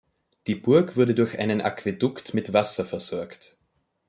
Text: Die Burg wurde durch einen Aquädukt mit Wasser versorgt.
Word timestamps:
Die 0.47 0.55
Burg 0.55 0.95
wurde 0.97 1.13
durch 1.13 1.37
einen 1.37 1.61
Aquädukt 1.61 2.33
mit 2.33 2.53
Wasser 2.53 2.85
versorgt. 2.85 3.59